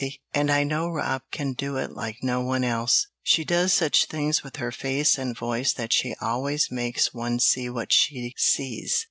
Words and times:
"And 0.33 0.49
I 0.49 0.63
know 0.63 0.89
Rob 0.89 1.21
can 1.31 1.53
do 1.53 1.77
it 1.77 1.91
like 1.91 2.23
no 2.23 2.41
one 2.41 2.63
else; 2.63 3.05
she 3.21 3.45
does 3.45 3.71
such 3.71 4.07
things 4.07 4.41
with 4.41 4.55
her 4.55 4.71
face 4.71 5.15
and 5.19 5.37
voice 5.37 5.73
that 5.73 5.93
she 5.93 6.15
always 6.19 6.71
makes 6.71 7.13
one 7.13 7.37
see 7.39 7.69
what 7.69 7.93
she 7.93 8.33
sees." 8.35 8.97